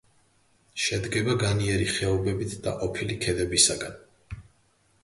[0.85, 4.43] შედგება განიერი ხეობებით დაყოფილი ქედებისაგან.